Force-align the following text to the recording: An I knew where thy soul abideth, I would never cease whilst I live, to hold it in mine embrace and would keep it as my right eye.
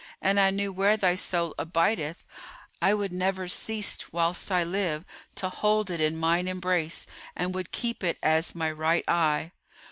An 0.19 0.39
I 0.39 0.49
knew 0.49 0.73
where 0.73 0.97
thy 0.97 1.13
soul 1.13 1.53
abideth, 1.59 2.25
I 2.81 2.91
would 2.95 3.13
never 3.13 3.47
cease 3.47 4.11
whilst 4.11 4.51
I 4.51 4.63
live, 4.63 5.05
to 5.35 5.47
hold 5.47 5.91
it 5.91 6.01
in 6.01 6.17
mine 6.17 6.47
embrace 6.47 7.05
and 7.35 7.53
would 7.53 7.71
keep 7.71 8.03
it 8.03 8.17
as 8.23 8.55
my 8.55 8.71
right 8.71 9.07
eye. 9.07 9.51